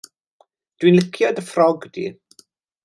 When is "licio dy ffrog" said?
1.01-1.89